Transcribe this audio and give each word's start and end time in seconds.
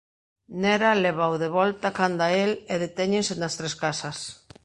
Nera 0.61 0.89
lévao 1.03 1.35
de 1.43 1.49
volta 1.57 1.95
canda 1.99 2.27
el 2.43 2.51
e 2.73 2.75
detéñense 2.85 3.33
nas 3.37 3.53
tres 3.59 3.73
casas. 3.83 4.17